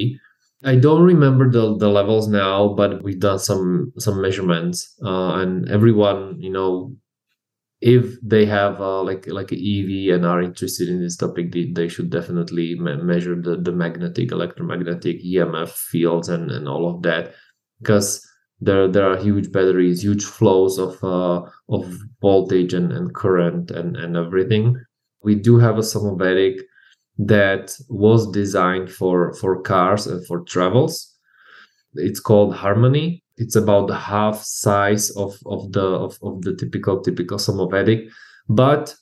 [0.64, 5.70] I don't remember the, the levels now, but we've done some some measurements, uh, and
[5.70, 6.96] everyone, you know,
[7.82, 11.88] if they have uh, like like EV and are interested in this topic, they, they
[11.88, 17.34] should definitely me- measure the the magnetic, electromagnetic, EMF fields, and and all of that,
[17.82, 18.22] because
[18.62, 23.96] there there are huge batteries, huge flows of uh, of voltage and, and current and
[23.98, 24.76] and everything.
[25.24, 26.60] We do have a Somavedic
[27.20, 31.16] that was designed for for cars and for travels.
[31.94, 33.24] It's called harmony.
[33.38, 38.10] It's about half size of of the of, of the typical typical Somavedic
[38.50, 38.96] but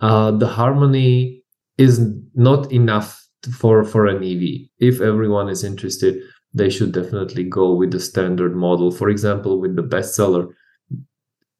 [0.00, 1.42] uh, the harmony
[1.76, 2.00] is
[2.34, 4.42] not enough for for an ev
[4.78, 6.22] if everyone is interested
[6.54, 8.90] they should definitely go with the standard model.
[8.90, 10.48] For example with the bestseller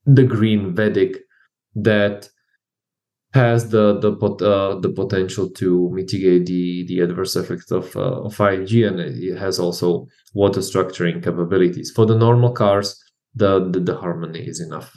[0.06, 1.18] the green vedic
[1.74, 2.28] that
[3.37, 8.22] has the the pot, uh, the potential to mitigate the the adverse effects of uh,
[8.25, 11.92] of 5G, and it has also water structuring capabilities.
[11.94, 13.01] For the normal cars,
[13.35, 14.92] the, the the harmony is enough.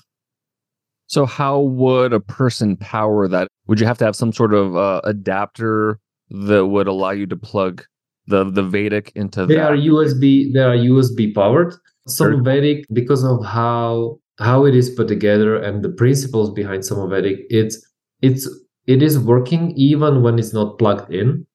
[1.08, 3.48] So, how would a person power that?
[3.68, 6.00] Would you have to have some sort of uh, adapter
[6.30, 7.84] that would allow you to plug
[8.28, 9.72] the the Vedic into they that?
[9.72, 10.54] are USB.
[10.54, 11.76] They are USB powered.
[12.08, 17.86] Somavedic, because of how how it is put together and the principles behind Somavedic, it's
[18.22, 18.48] it's
[18.88, 21.46] it is working even when it's not plugged in.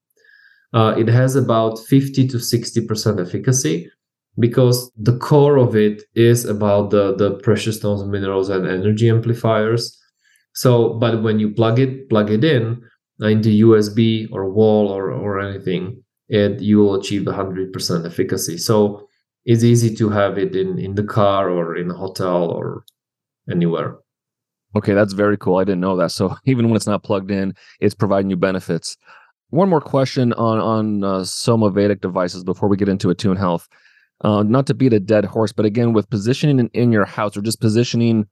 [0.73, 3.91] Uh, it has about 50 to 60% efficacy
[4.39, 10.01] because the core of it is about the, the precious stones, minerals, and energy amplifiers.
[10.53, 12.83] So, but when you plug it, plug it in
[13.23, 18.59] uh, into USB or wall or, or anything, it you will achieve 100% efficacy.
[18.59, 19.09] So
[19.45, 22.85] it's easy to have it in in the car or in a hotel or
[23.51, 23.99] anywhere.
[24.77, 25.57] Okay, that's very cool.
[25.57, 26.11] I didn't know that.
[26.11, 28.97] So even when it's not plugged in, it's providing you benefits.
[29.51, 33.69] One more question on on uh, Somavedic devices before we get into Attune Health.
[34.21, 37.37] Uh, not to beat a dead horse, but again, with positioning in, in your house
[37.37, 38.27] or just positioning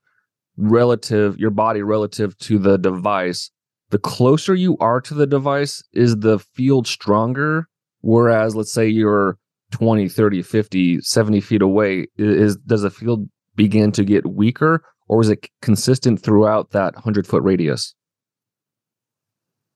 [0.57, 3.51] relative your body relative to the device,
[3.91, 7.69] the closer you are to the device, is the field stronger.
[8.01, 9.39] Whereas, let's say you're
[9.73, 15.21] 20, 30, 50, 70 feet away, is does the field begin to get weaker or
[15.21, 17.95] is it consistent throughout that 100 foot radius?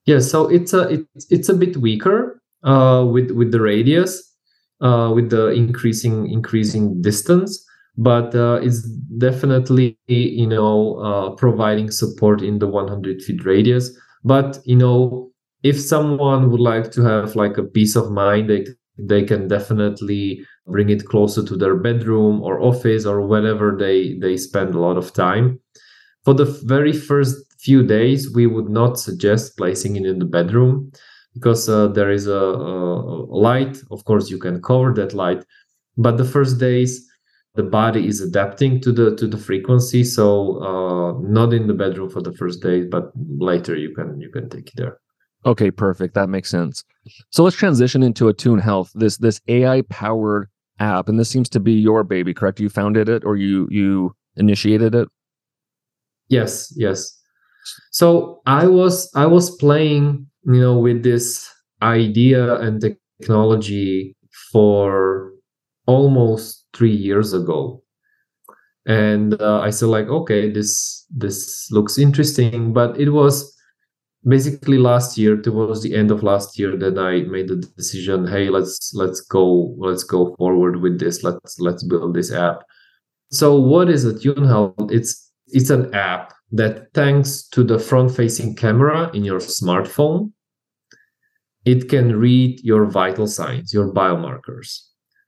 [0.06, 4.12] Yeah, so it's a it's, it's a bit weaker uh, with with the radius,
[4.80, 7.62] uh, with the increasing increasing distance,
[7.98, 8.80] but uh, it's
[9.18, 13.90] definitely you know uh, providing support in the 100 feet radius.
[14.24, 15.30] But you know,
[15.62, 18.64] if someone would like to have like a peace of mind, they
[18.98, 24.36] they can definitely bring it closer to their bedroom or office or wherever they they
[24.36, 25.60] spend a lot of time.
[26.24, 30.90] For the very first few days we would not suggest placing it in the bedroom
[31.34, 33.78] because uh, there is a, a, light.
[33.90, 35.44] Of course you can cover that light
[35.96, 37.06] but the first days
[37.54, 40.04] the body is adapting to the to the frequency.
[40.04, 40.26] So
[40.62, 44.48] uh, not in the bedroom for the first days but later you can you can
[44.48, 44.98] take it there
[45.44, 46.14] Okay, perfect.
[46.14, 46.84] That makes sense.
[47.30, 51.60] So let's transition into Attune Health, this this AI powered app, and this seems to
[51.60, 52.60] be your baby, correct?
[52.60, 55.08] You founded it or you you initiated it?
[56.28, 57.12] Yes, yes.
[57.92, 61.48] So I was I was playing, you know, with this
[61.82, 62.80] idea and
[63.20, 64.16] technology
[64.52, 65.32] for
[65.86, 67.82] almost three years ago
[68.86, 73.55] and uh, i said like okay this this looks interesting but it was
[74.26, 78.48] basically last year towards the end of last year that i made the decision hey
[78.48, 81.22] let's let's go let's go forward with this.
[81.22, 82.64] Let's let's build this app.
[83.30, 88.56] So what is attune health it's it's an app that thanks to the front facing
[88.56, 90.32] camera in your smartphone
[91.64, 94.80] it can read your vital signs your biomarkers.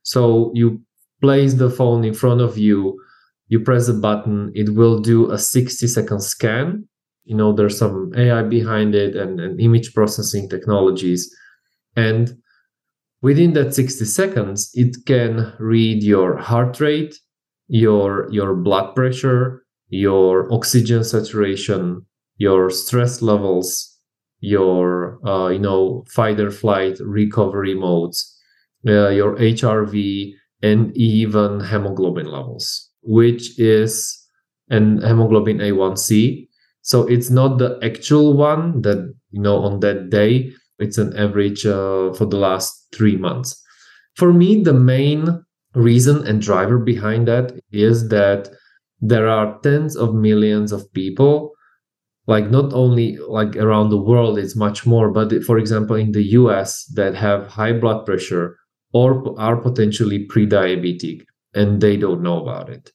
[0.03, 0.81] So you
[1.21, 2.99] place the phone in front of you
[3.47, 6.88] you press a button it will do a 60 second scan
[7.29, 11.33] you know there's some ai behind it and, and image processing technologies.
[11.95, 12.35] And
[13.21, 17.15] within that 60 seconds it can read your heart rate
[17.67, 22.05] your your blood pressure your oxygen saturation
[22.37, 23.97] your stress levels
[24.39, 28.35] your uh, you know fight or flight recovery modes
[28.87, 34.17] uh, your hrv and even hemoglobin levels which is
[34.69, 36.48] and hemoglobin a1c
[36.89, 40.51] so it's not the actual one that you know on that day.
[40.79, 43.61] It's an average uh, for the last three months.
[44.15, 45.43] For me, the main
[45.75, 48.49] reason and driver behind that is that
[49.01, 51.51] there are tens of millions of people
[52.25, 56.23] like not only like around the world it's much more but for example in the
[56.39, 58.57] US that have high blood pressure
[58.93, 61.21] or are potentially pre-diabetic
[61.53, 62.91] and they don't know about it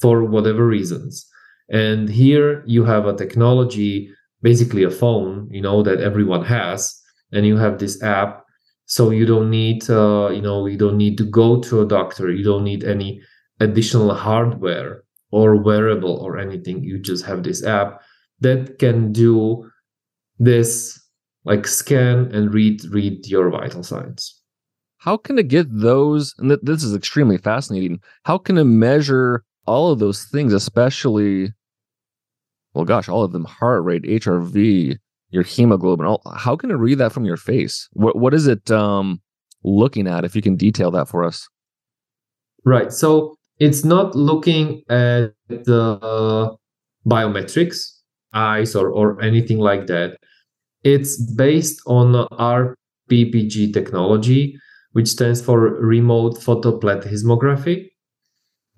[0.00, 1.26] for whatever reasons
[1.72, 4.10] and here you have a technology,
[4.42, 7.00] basically a phone, you know, that everyone has,
[7.32, 8.44] and you have this app.
[8.86, 12.30] So you don't need, uh, you know, you don't need to go to a doctor.
[12.30, 13.22] You don't need any
[13.58, 16.84] additional hardware or wearable or anything.
[16.84, 18.02] You just have this app
[18.40, 19.70] that can do
[20.38, 21.00] this,
[21.44, 24.42] like scan and read read your vital signs
[24.98, 29.42] how can it get those and th- this is extremely fascinating how can it measure
[29.66, 31.52] all of those things especially
[32.74, 34.96] well, gosh, all of them heart rate, HRV,
[35.30, 36.06] your hemoglobin.
[36.06, 37.88] All, how can it read that from your face?
[37.92, 39.20] What what is it um,
[39.64, 40.24] looking at?
[40.24, 41.48] If you can detail that for us.
[42.64, 42.92] Right.
[42.92, 46.56] So it's not looking at the
[47.06, 47.88] biometrics,
[48.32, 50.18] eyes, or or anything like that.
[50.84, 52.26] It's based on
[53.10, 54.56] RPPG technology,
[54.92, 57.91] which stands for remote photoplethysmography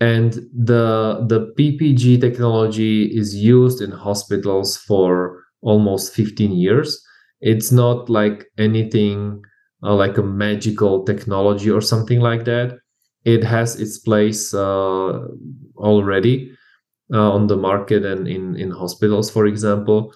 [0.01, 7.03] and the the ppg technology is used in hospitals for almost 15 years.
[7.41, 9.43] It's not like anything
[9.83, 12.79] uh, like a magical technology or something like that.
[13.25, 15.27] It has its place uh,
[15.77, 16.51] already
[17.13, 20.15] uh, on the market and in in hospitals for example.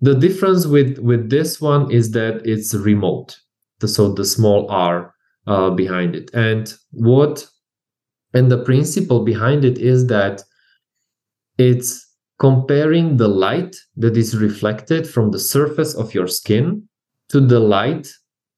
[0.00, 3.38] The difference with with this one is that it's remote.
[3.84, 5.14] So the small r
[5.46, 6.30] uh, behind it.
[6.34, 7.46] And what
[8.36, 10.42] and the principle behind it is that
[11.56, 12.06] it's
[12.38, 16.86] comparing the light that is reflected from the surface of your skin
[17.30, 18.06] to the light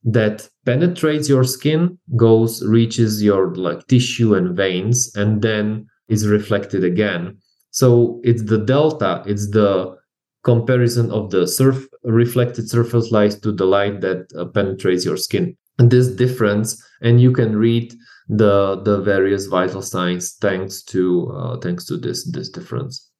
[0.02, 6.82] that penetrates your skin goes reaches your like tissue and veins and then is reflected
[6.82, 7.38] again.
[7.70, 9.96] So it's the delta it's the
[10.42, 15.56] comparison of the surf reflected surface light to the light that uh, penetrates your skin.
[15.78, 17.94] And this difference and you can read
[18.28, 23.10] the the various vital signs thanks to uh, thanks to this this difference.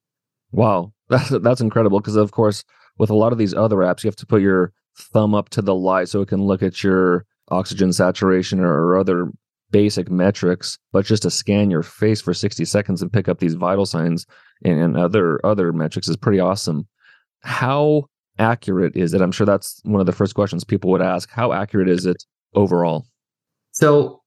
[0.52, 0.92] Wow.
[1.08, 2.64] That's that's incredible because of course
[2.98, 5.62] with a lot of these other apps you have to put your thumb up to
[5.62, 9.30] the light so it can look at your oxygen saturation or, other
[9.70, 13.54] basic metrics but just to scan your face for 60 seconds and pick up these
[13.54, 14.26] vital signs
[14.64, 16.86] and, and other other metrics is pretty awesome.
[17.40, 18.04] How
[18.38, 19.22] accurate is it?
[19.22, 21.30] I'm sure that's one of the first questions people would ask.
[21.30, 22.22] How accurate is it
[22.54, 23.06] overall?
[23.70, 24.20] So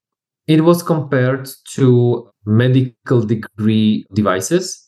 [0.48, 4.88] it was compared to medical degree devices.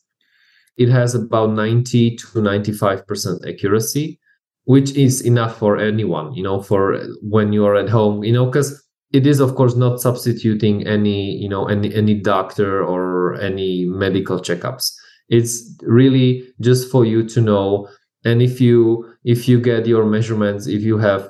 [0.78, 4.20] It has about 90 to 95% accuracy
[4.66, 8.46] which is enough for anyone you know for when you are at home you know
[8.46, 8.82] because
[9.14, 14.40] it is of course not substituting any you know any any doctor or any medical
[14.40, 14.92] checkups.
[15.30, 17.88] It's really just for you to know.
[18.26, 21.30] And if you if you get your measurements if you have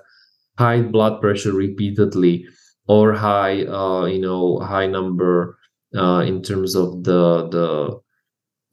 [0.57, 2.45] high blood pressure repeatedly
[2.87, 5.57] or high uh, you know high number
[5.95, 7.99] uh, in terms of the the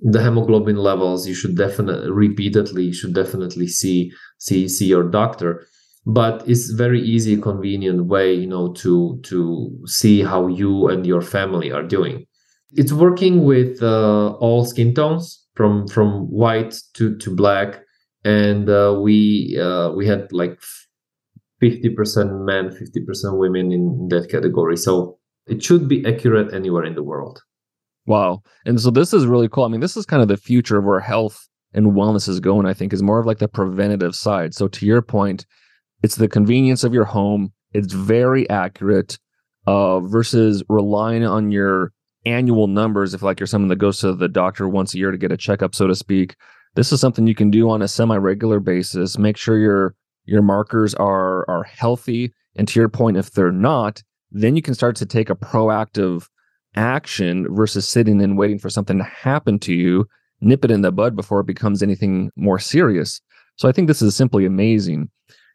[0.02, 5.66] the hemoglobin levels you should definitely repeatedly you should definitely see see see your doctor.
[6.06, 11.20] But it's very easy convenient way you know to to see how you and your
[11.20, 12.26] family are doing.
[12.72, 17.82] It's working with uh, all skin tones from from white to to black.
[18.24, 20.58] And uh, we uh, we had like
[21.62, 27.02] 50% men 50% women in that category so it should be accurate anywhere in the
[27.02, 27.42] world
[28.06, 28.42] Wow.
[28.64, 29.64] And so this is really cool.
[29.64, 32.66] I mean, this is kind of the future of where health and wellness is going,
[32.66, 34.54] I think, is more of like the preventative side.
[34.54, 35.46] So to your point,
[36.02, 37.52] it's the convenience of your home.
[37.72, 39.18] It's very accurate
[39.66, 41.92] uh, versus relying on your
[42.26, 43.14] annual numbers.
[43.14, 45.36] If like you're someone that goes to the doctor once a year to get a
[45.36, 46.34] checkup, so to speak,
[46.74, 49.18] this is something you can do on a semi-regular basis.
[49.18, 49.94] Make sure your
[50.24, 52.32] your markers are are healthy.
[52.56, 56.26] And to your point, if they're not, then you can start to take a proactive
[56.76, 60.06] action versus sitting and waiting for something to happen to you,
[60.40, 63.20] nip it in the bud before it becomes anything more serious.
[63.56, 65.10] So I think this is simply amazing.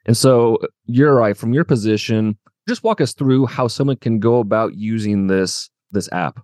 [0.06, 2.38] And so, Uri, from your position,
[2.68, 6.40] just walk us through how someone can go about using this this app.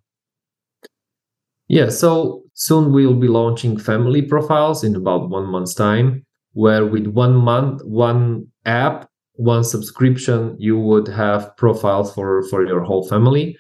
[1.68, 7.08] Yeah, so soon we'll be launching family profiles in about one month's time, where with
[7.08, 13.58] one month, one app, one subscription, you would have profiles for for your whole family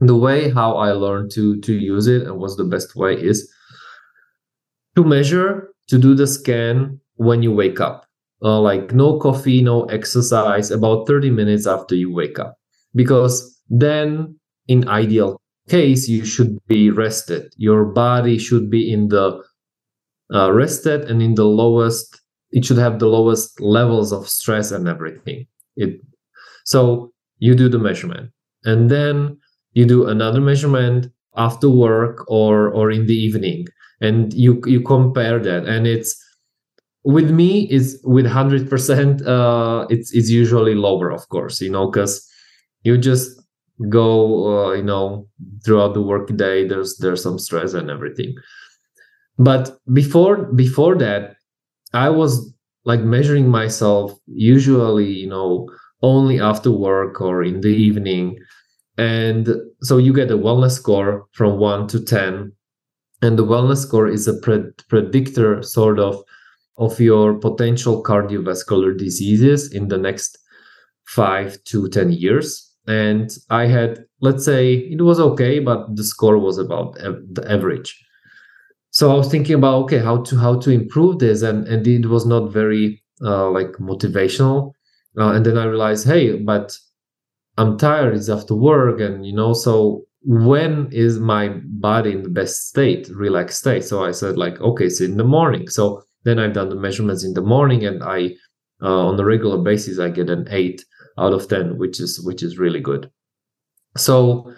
[0.00, 3.50] the way how I learned to to use it and what's the best way is
[4.94, 8.06] to measure to do the scan when you wake up.
[8.42, 12.56] Uh, like no coffee, no exercise, about 30 minutes after you wake up.
[12.94, 17.54] Because then, in ideal case, you should be rested.
[17.56, 19.42] Your body should be in the
[20.34, 22.20] uh, rested and in the lowest.
[22.52, 25.46] It should have the lowest levels of stress and everything.
[25.76, 26.00] It
[26.64, 28.30] so you do the measurement,
[28.64, 29.38] and then
[29.72, 33.66] you do another measurement after work or or in the evening
[34.00, 36.16] and you you compare that and it's
[37.04, 42.26] with me is with 100% uh it's it's usually lower of course you know because
[42.82, 43.40] you just
[43.88, 45.26] go uh, you know
[45.64, 48.34] throughout the work day there's there's some stress and everything
[49.38, 51.35] but before before that
[51.96, 52.32] i was
[52.84, 55.66] like measuring myself usually you know
[56.02, 58.38] only after work or in the evening.
[58.98, 59.48] And
[59.82, 62.52] so you get a wellness score from 1 to 10
[63.22, 66.22] and the wellness score is a pre- predictor sort of
[66.78, 70.38] of your potential cardiovascular diseases in the next
[71.08, 72.62] 5 to 10 years.
[72.86, 77.90] And i had let's say it was okay but the score was about the average
[78.96, 82.06] so i was thinking about okay how to how to improve this and and it
[82.06, 84.72] was not very uh, like motivational
[85.20, 86.76] uh, and then i realized hey but
[87.58, 92.28] I'm tired, it's after work, and you know, so when is my body in the
[92.28, 93.84] best state, relaxed state?
[93.84, 95.68] So I said, like, okay, it's in the morning.
[95.68, 98.34] So then I've done the measurements in the morning, and I,
[98.82, 100.84] uh, on a regular basis, I get an eight
[101.18, 103.10] out of ten, which is which is really good.
[103.96, 104.52] So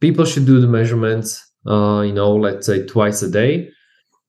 [0.00, 3.68] people should do the measurements, uh, you know, let's say twice a day,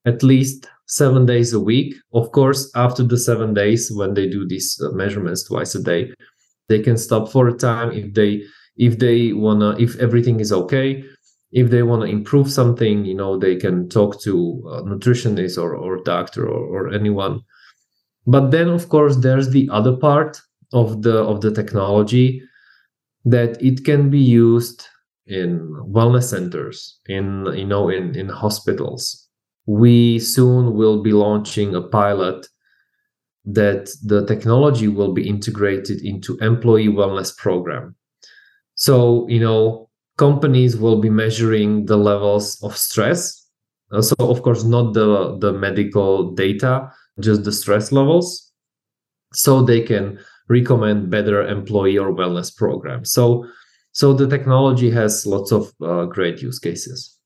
[0.05, 1.95] at least seven days a week.
[2.13, 6.13] Of course, after the seven days, when they do these uh, measurements twice a day,
[6.69, 8.43] they can stop for a time if they
[8.77, 11.03] if they wanna if everything is okay
[11.51, 15.75] if they want to improve something you know they can talk to a nutritionist or,
[15.75, 17.41] or doctor or, or anyone
[18.25, 20.39] but then of course there's the other part
[20.73, 22.41] of the of the technology
[23.25, 24.85] that it can be used
[25.27, 29.27] in wellness centers in you know in in hospitals.
[29.65, 32.47] We soon will be launching a pilot
[33.45, 37.95] that the technology will be integrated into employee wellness program.
[38.75, 43.45] So you know companies will be measuring the levels of stress.
[43.91, 48.51] Uh, so of course not the the medical data just the stress levels.
[49.33, 50.19] So they can
[50.49, 53.45] recommend better employee or wellness programs so
[53.97, 57.17] so the technology has lots of uh, great use cases.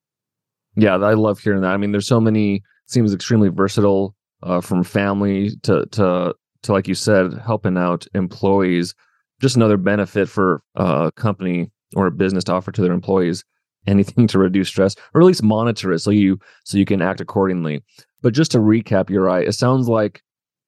[0.78, 1.74] Yeah i love hearing that.
[1.74, 6.88] I mean there's so many seems extremely versatile uh, from family to to to like
[6.88, 8.95] you said helping out employees.
[9.41, 13.43] Just another benefit for a company or a business to offer to their employees
[13.86, 17.19] anything to reduce stress or at least monitor it so you so you can act
[17.19, 17.84] accordingly.
[18.22, 20.24] But just to recap Uri it sounds like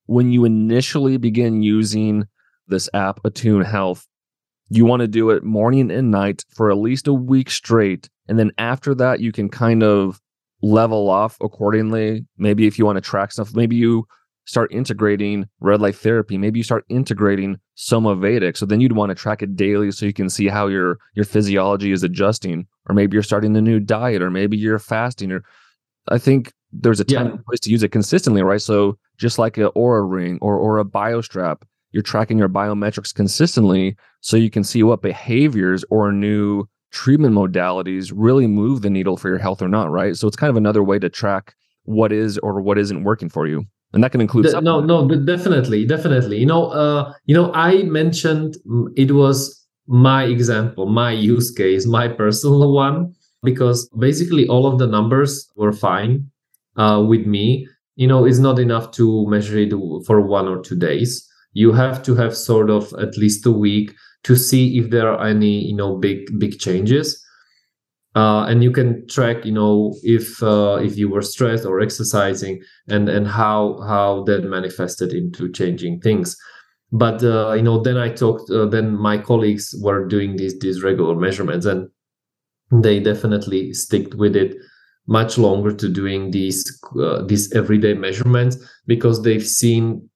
[0.07, 2.27] when you initially begin using
[2.67, 4.05] this app attune health
[4.75, 8.39] you want to do it morning and night for at least a week straight and
[8.39, 10.19] then after that you can kind of
[10.61, 14.05] level off accordingly maybe if you want to track stuff maybe you
[14.45, 18.57] start integrating red light therapy maybe you start integrating Somavedic.
[18.57, 21.25] so then you'd want to track it daily so you can see how your your
[21.25, 25.43] physiology is adjusting or maybe you're starting a new diet or maybe you're fasting or
[26.09, 27.31] i think there's a time yeah.
[27.33, 30.79] and place to use it consistently right so just like a Oura ring or or
[30.79, 31.61] a biostrap
[31.93, 38.11] you're tracking your biometrics consistently so you can see what behaviors or new treatment modalities
[38.13, 40.15] really move the needle for your health or not right?
[40.15, 43.47] So it's kind of another way to track what is or what isn't working for
[43.47, 46.37] you and that can include the, no no but definitely definitely.
[46.37, 51.85] You know uh you know i mentioned mm, it was my example my use case
[51.85, 53.13] my personal one
[53.43, 56.29] because basically all of the numbers were fine
[56.77, 57.67] uh, with me.
[57.95, 59.71] You know it's not enough to measure it
[60.07, 63.93] for one or two days you have to have sort of at least a week
[64.23, 67.19] to see if there are any you know big big changes.
[68.15, 72.61] Uh, and you can track you know if uh, if you were stressed or exercising
[72.87, 76.37] and and how how that manifested into changing things.
[76.91, 80.83] But uh, you know then i talked uh, then my colleagues were doing these these
[80.83, 81.89] regular measurements and
[82.71, 84.55] they definitely stick with it
[85.07, 86.63] much longer to doing these
[86.99, 90.09] uh, these everyday measurements because they've seen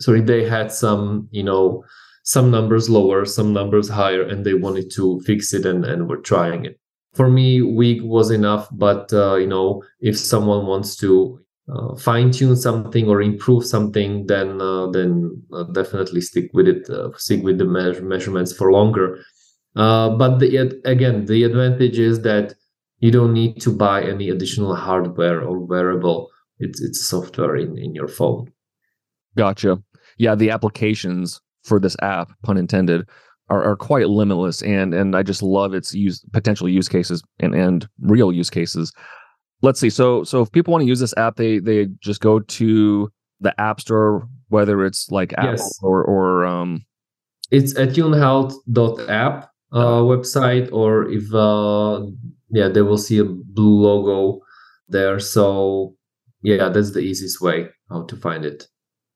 [0.00, 1.84] sorry they had some you know
[2.22, 6.18] some numbers lower some numbers higher and they wanted to fix it and, and were
[6.18, 6.78] trying it.
[7.14, 11.40] For me week was enough but uh, you know if someone wants to
[11.72, 16.88] uh, fine tune something or improve something then uh, then uh, definitely stick with it
[16.90, 19.18] uh, stick with the me- measurements for longer.
[19.76, 22.54] Uh, but the, again the advantage is that
[22.98, 26.28] you don't need to buy any additional hardware or wearable.
[26.58, 28.52] It's it's software in, in your phone.
[29.36, 29.82] Gotcha
[30.18, 33.06] yeah the applications for this app pun intended
[33.50, 37.54] are, are quite limitless and and I just love its use potential use cases and
[37.54, 38.92] and real use cases.
[39.62, 39.90] Let's see.
[39.90, 43.60] So so if people want to use this app, they they just go to the
[43.60, 45.78] App Store, whether it's like Apple yes.
[45.82, 46.84] or or um
[47.50, 50.06] it's attunehealth.app uh, oh.
[50.06, 52.06] website or if uh
[52.50, 54.40] yeah they will see a blue logo
[54.88, 55.94] there so
[56.42, 58.66] yeah that's the easiest way how to find it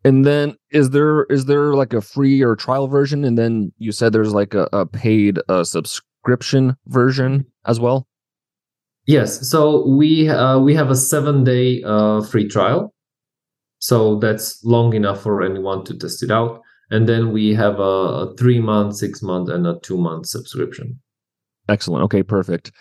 [0.05, 3.25] and then is there is there like a free or trial version?
[3.25, 8.07] And then you said there's like a, a paid uh, subscription version as well.
[9.07, 9.49] Yes.
[9.49, 12.95] So we uh, we have a seven day uh, free trial.
[13.79, 16.61] So that's long enough for anyone to test it out.
[16.91, 21.01] And then we have a, a three month, six month, and a two month subscription.
[21.69, 22.05] Excellent.
[22.05, 22.73] Okay, perfect.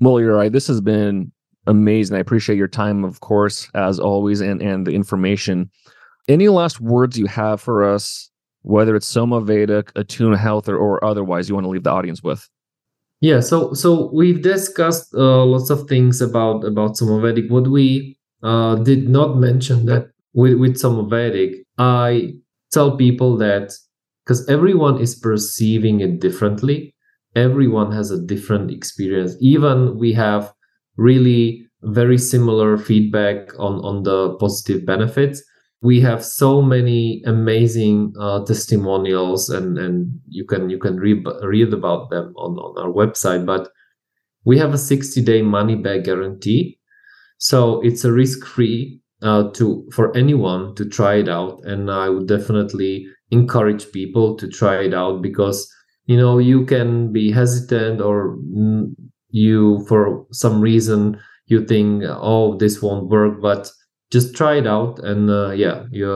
[0.00, 0.52] Well, you're right.
[0.52, 1.30] This has been
[1.66, 2.16] amazing.
[2.16, 5.70] I appreciate your time, of course, as always, and and the information.
[6.28, 8.30] Any last words you have for us,
[8.62, 12.48] whether it's Somavedic, Attune Health, or, or otherwise, you want to leave the audience with?
[13.20, 17.50] Yeah, so so we've discussed uh, lots of things about about Somavedic.
[17.50, 22.34] What we uh, did not mention that with with Somavedic, I
[22.72, 23.72] tell people that
[24.24, 26.94] because everyone is perceiving it differently,
[27.36, 29.36] everyone has a different experience.
[29.40, 30.52] Even we have
[30.96, 35.42] really very similar feedback on on the positive benefits
[35.84, 41.72] we have so many amazing uh, testimonials and and you can you can read read
[41.72, 43.68] about them on, on our website but
[44.44, 46.78] we have a 60 day money back guarantee.
[47.38, 51.60] So it's a risk free uh, to for anyone to try it out.
[51.64, 55.70] And i would definitely encourage people to try it out because
[56.06, 58.36] you know you can be hesitant or
[59.30, 63.70] you for some reason you think oh this won't work but
[64.14, 66.08] just try it out and uh, yeah you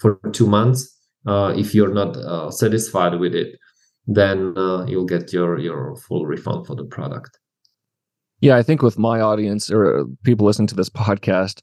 [0.00, 0.80] for two months
[1.26, 3.58] uh, if you're not uh, satisfied with it,
[4.06, 7.38] then uh, you'll get your your full refund for the product.
[8.40, 11.62] Yeah, I think with my audience or people listening to this podcast,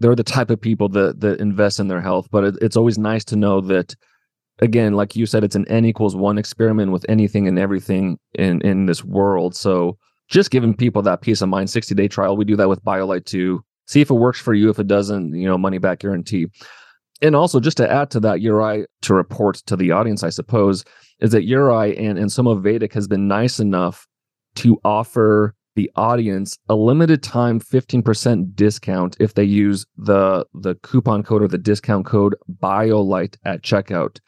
[0.00, 2.28] they're the type of people that that invest in their health.
[2.30, 3.94] But it, it's always nice to know that,
[4.60, 8.62] again, like you said, it's an n equals one experiment with anything and everything in
[8.62, 9.54] in this world.
[9.54, 12.36] So just giving people that peace of mind, sixty day trial.
[12.36, 13.62] We do that with BioLight too.
[13.86, 14.70] See if it works for you.
[14.70, 16.46] If it doesn't, you know, money back guarantee.
[17.20, 20.84] And also, just to add to that, Uri to report to the audience, I suppose,
[21.20, 24.08] is that Uri and, and Somavedic has been nice enough
[24.56, 31.22] to offer the audience a limited time 15% discount if they use the the coupon
[31.22, 34.18] code or the discount code BioLight at checkout.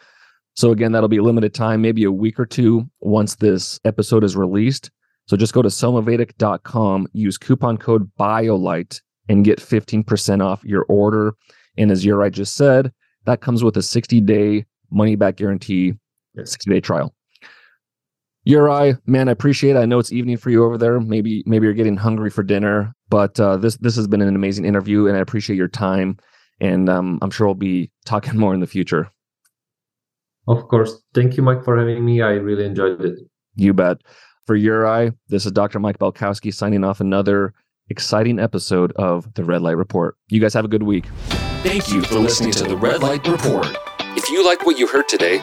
[0.54, 4.36] So again, that'll be limited time, maybe a week or two once this episode is
[4.36, 4.90] released.
[5.26, 11.34] So just go to somavedic.com, use coupon code BioLight and get 15% off your order.
[11.76, 12.92] And as Uri just said,
[13.24, 15.94] that comes with a 60 day money back guarantee,
[16.42, 17.14] 60 day trial.
[18.44, 19.78] Uri, man, I appreciate it.
[19.78, 21.00] I know it's evening for you over there.
[21.00, 24.66] Maybe maybe you're getting hungry for dinner, but uh, this this has been an amazing
[24.66, 26.18] interview, and I appreciate your time.
[26.60, 29.10] And um, I'm sure we'll be talking more in the future.
[30.46, 31.02] Of course.
[31.14, 32.20] Thank you, Mike, for having me.
[32.20, 33.18] I really enjoyed it.
[33.56, 33.98] You bet.
[34.46, 35.80] For Uri, this is Dr.
[35.80, 37.54] Mike Belkowski signing off another
[37.88, 40.16] exciting episode of the Red Light Report.
[40.28, 41.06] You guys have a good week.
[41.62, 43.66] Thank you for listening to the Red Light Report.
[44.16, 45.38] If you like what you heard today,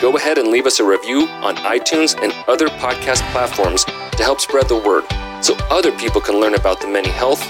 [0.00, 4.40] go ahead and leave us a review on iTunes and other podcast platforms to help
[4.40, 5.04] spread the word
[5.42, 7.40] so other people can learn about the many health,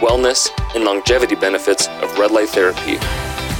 [0.00, 2.96] wellness, and longevity benefits of red light therapy.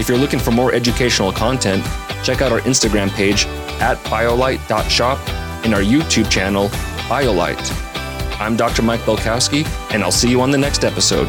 [0.01, 1.85] If you're looking for more educational content,
[2.25, 3.47] check out our Instagram page
[3.81, 5.19] at biolight.shop
[5.65, 6.69] and our YouTube channel,
[7.09, 7.94] BioLight.
[8.41, 8.83] I'm Dr.
[8.83, 11.29] Mike Belkowski, and I'll see you on the next episode.